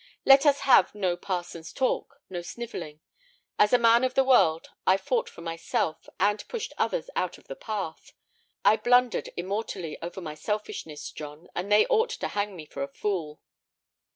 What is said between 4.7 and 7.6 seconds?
I fought for myself, and pushed others out of the